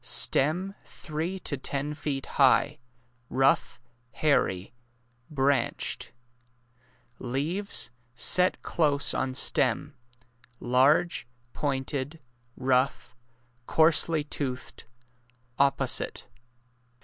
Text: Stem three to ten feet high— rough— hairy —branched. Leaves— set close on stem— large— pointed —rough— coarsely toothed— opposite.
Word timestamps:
Stem 0.03 0.73
three 0.83 1.37
to 1.41 1.57
ten 1.57 1.93
feet 1.93 2.25
high— 2.25 2.79
rough— 3.29 3.79
hairy 4.13 4.73
—branched. 5.29 6.11
Leaves— 7.19 7.91
set 8.15 8.59
close 8.63 9.13
on 9.13 9.35
stem— 9.35 9.95
large— 10.59 11.27
pointed 11.53 12.19
—rough— 12.57 13.13
coarsely 13.67 14.23
toothed— 14.23 14.85
opposite. 15.59 16.25